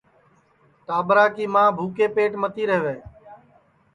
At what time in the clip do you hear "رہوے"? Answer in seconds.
2.69-2.95